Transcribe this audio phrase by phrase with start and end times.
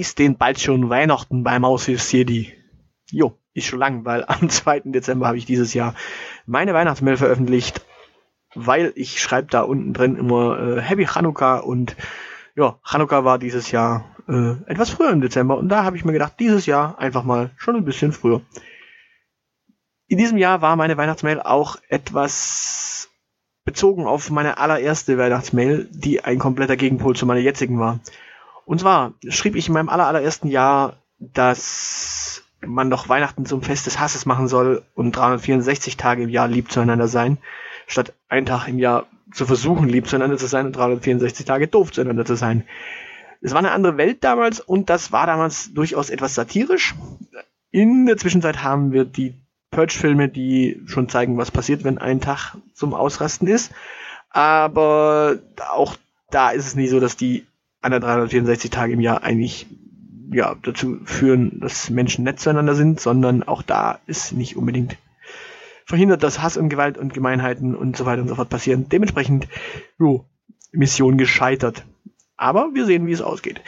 [0.00, 2.54] Ist denn bald schon Weihnachten beim Aushilfs City?
[3.10, 4.80] Jo, ist schon lang, weil am 2.
[4.86, 5.94] Dezember habe ich dieses Jahr
[6.46, 7.84] meine Weihnachtsmail veröffentlicht,
[8.54, 11.96] weil ich schreibe da unten drin immer äh, Happy Chanukka und
[12.56, 16.14] ja, Chanukka war dieses Jahr äh, etwas früher im Dezember und da habe ich mir
[16.14, 18.40] gedacht, dieses Jahr einfach mal schon ein bisschen früher.
[20.08, 23.10] In diesem Jahr war meine Weihnachtsmail auch etwas
[23.66, 28.00] bezogen auf meine allererste Weihnachtsmail, die ein kompletter Gegenpol zu meiner jetzigen war.
[28.70, 33.98] Und zwar schrieb ich in meinem allerersten Jahr, dass man doch Weihnachten zum Fest des
[33.98, 37.38] Hasses machen soll und 364 Tage im Jahr lieb zueinander sein,
[37.88, 41.90] statt einen Tag im Jahr zu versuchen, lieb zueinander zu sein und 364 Tage doof
[41.90, 42.62] zueinander zu sein.
[43.40, 46.94] Es war eine andere Welt damals und das war damals durchaus etwas satirisch.
[47.72, 49.34] In der Zwischenzeit haben wir die
[49.72, 53.72] Purge-Filme, die schon zeigen, was passiert, wenn ein Tag zum Ausrasten ist.
[54.28, 55.38] Aber
[55.72, 55.96] auch
[56.30, 57.46] da ist es nicht so, dass die
[57.80, 59.66] alle 364 Tage im Jahr eigentlich
[60.32, 64.96] ja, dazu führen, dass Menschen nett zueinander sind, sondern auch da ist nicht unbedingt
[65.84, 68.88] verhindert, dass Hass und Gewalt und Gemeinheiten und so weiter und so fort passieren.
[68.88, 69.48] Dementsprechend,
[69.98, 70.24] jo,
[70.72, 71.84] Mission gescheitert.
[72.36, 73.60] Aber wir sehen, wie es ausgeht.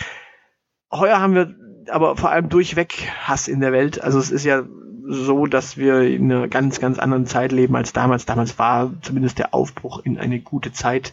[0.91, 1.55] Heuer haben wir
[1.89, 4.01] aber vor allem durchweg Hass in der Welt.
[4.01, 4.63] Also es ist ja
[5.05, 8.25] so, dass wir in einer ganz, ganz anderen Zeit leben als damals.
[8.25, 11.13] Damals war zumindest der Aufbruch in eine gute Zeit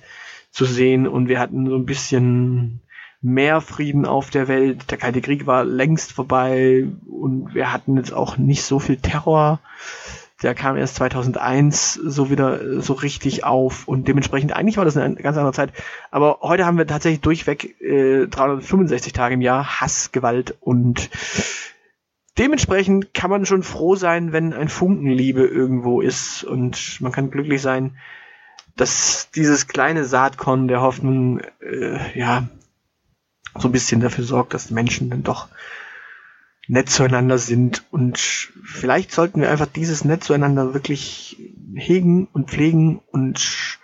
[0.52, 2.82] zu sehen und wir hatten so ein bisschen
[3.22, 4.92] mehr Frieden auf der Welt.
[4.92, 9.60] Der Kalte Krieg war längst vorbei und wir hatten jetzt auch nicht so viel Terror.
[10.42, 15.16] Der kam erst 2001 so wieder so richtig auf und dementsprechend eigentlich war das eine
[15.16, 15.74] ganz andere Zeit.
[16.12, 21.10] Aber heute haben wir tatsächlich durchweg äh, 365 Tage im Jahr Hass, Gewalt und
[22.38, 27.32] dementsprechend kann man schon froh sein, wenn ein Funken Liebe irgendwo ist und man kann
[27.32, 27.98] glücklich sein,
[28.78, 32.48] dass dieses kleine Saatkorn der Hoffnung äh, ja
[33.58, 35.48] so ein bisschen dafür sorgt, dass Menschen dann doch
[36.68, 37.84] nett zueinander sind.
[37.92, 41.38] Und vielleicht sollten wir einfach dieses nett zueinander wirklich
[41.76, 43.78] hegen und pflegen und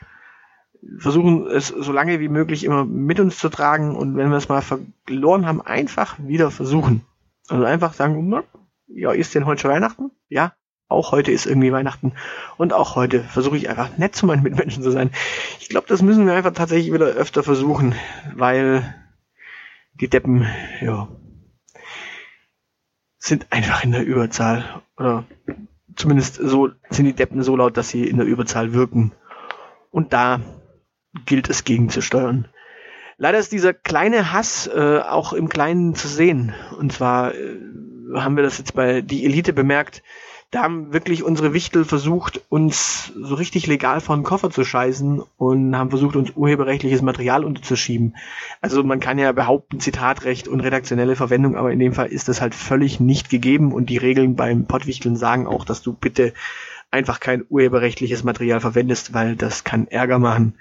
[1.00, 4.50] versuchen es so lange wie möglich immer mit uns zu tragen und wenn wir es
[4.50, 7.02] mal verloren haben, einfach wieder versuchen.
[7.48, 8.44] Also einfach sagen,
[8.88, 10.12] ja, ist denn heute schon Weihnachten?
[10.30, 10.54] Ja,
[10.88, 12.14] auch heute ist irgendwie Weihnachten
[12.58, 15.10] und auch heute versuche ich einfach nett zu meinen Mitmenschen zu sein.
[15.60, 17.96] Ich glaube, das müssen wir einfach tatsächlich wieder öfter versuchen,
[18.36, 18.96] weil
[20.00, 20.46] die Deppen,
[20.82, 21.08] ja,
[23.18, 24.84] sind einfach in der Überzahl.
[24.98, 25.26] Oder
[25.96, 29.14] zumindest so sind die Deppen so laut, dass sie in der Überzahl wirken.
[29.92, 30.42] Und da
[31.26, 32.48] gilt es gegenzusteuern.
[33.18, 36.54] Leider ist dieser kleine Hass äh, auch im Kleinen zu sehen.
[36.78, 37.58] Und zwar äh,
[38.14, 40.04] haben wir das jetzt bei die Elite bemerkt,
[40.56, 45.22] da haben wirklich unsere Wichtel versucht, uns so richtig legal vor den Koffer zu scheißen
[45.36, 48.16] und haben versucht, uns urheberrechtliches Material unterzuschieben.
[48.62, 52.40] Also man kann ja behaupten, Zitatrecht und redaktionelle Verwendung, aber in dem Fall ist das
[52.40, 56.34] halt völlig nicht gegeben und die Regeln beim Pottwichteln sagen auch, dass du bitte
[56.90, 60.56] einfach kein urheberrechtliches Material verwendest, weil das kann Ärger machen.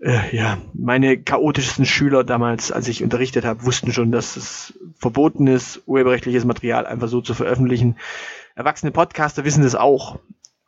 [0.00, 5.46] Äh, ja, meine chaotischsten Schüler damals, als ich unterrichtet habe, wussten schon, dass es verboten
[5.46, 7.94] ist, urheberrechtliches Material einfach so zu veröffentlichen
[8.54, 10.18] erwachsene Podcaster wissen das auch.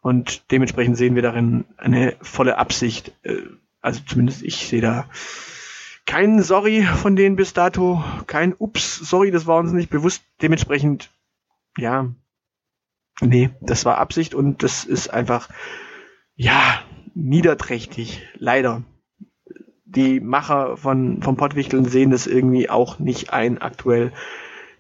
[0.01, 3.13] Und dementsprechend sehen wir darin eine volle Absicht.
[3.23, 3.43] Äh,
[3.81, 5.09] also zumindest ich sehe da
[6.07, 10.23] kein Sorry von denen bis dato, kein Ups, sorry, das war uns nicht bewusst.
[10.43, 11.11] Dementsprechend,
[11.79, 12.11] ja,
[13.21, 15.49] nee, das war Absicht und das ist einfach,
[16.35, 16.83] ja,
[17.15, 18.83] niederträchtig, leider.
[19.85, 24.13] Die Macher von, vom Pottwichteln sehen das irgendwie auch nicht ein aktuell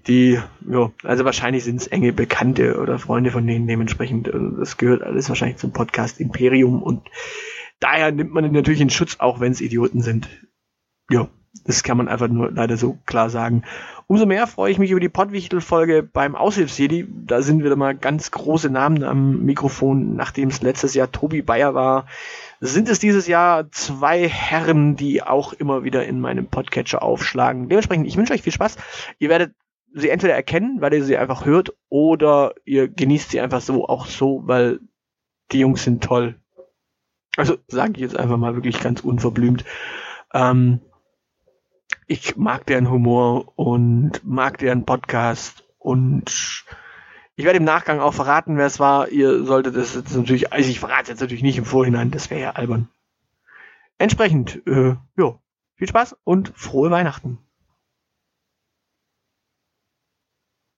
[0.06, 0.38] die,
[0.68, 4.32] ja, also wahrscheinlich sind es enge Bekannte oder Freunde von denen dementsprechend.
[4.32, 7.02] Also das gehört alles wahrscheinlich zum Podcast Imperium und
[7.80, 10.28] daher nimmt man natürlich in Schutz, auch wenn es Idioten sind.
[11.10, 11.28] Ja,
[11.64, 13.62] das kann man einfach nur leider so klar sagen.
[14.06, 17.06] Umso mehr freue ich mich über die Pottwichtel-Folge beim Aushilfsjedi.
[17.26, 21.74] Da sind wieder mal ganz große Namen am Mikrofon, nachdem es letztes Jahr Tobi Bayer
[21.74, 22.06] war.
[22.60, 27.68] Sind es dieses Jahr zwei Herren, die auch immer wieder in meinem Podcatcher aufschlagen.
[27.68, 28.76] Dementsprechend, ich wünsche euch viel Spaß.
[29.18, 29.54] Ihr werdet
[29.94, 34.06] sie entweder erkennen, weil ihr sie einfach hört, oder ihr genießt sie einfach so, auch
[34.06, 34.80] so, weil
[35.52, 36.34] die Jungs sind toll.
[37.36, 39.64] Also sage ich jetzt einfach mal wirklich ganz unverblümt.
[40.32, 40.80] Ähm,
[42.06, 46.64] ich mag deren Humor und mag deren Podcast und
[47.36, 49.08] ich werde im Nachgang auch verraten, wer es war.
[49.08, 52.40] Ihr solltet es jetzt natürlich, also ich verrate jetzt natürlich nicht im Vorhinein, das wäre
[52.40, 52.88] ja albern.
[53.98, 55.38] Entsprechend, äh, ja,
[55.76, 57.38] viel Spaß und frohe Weihnachten.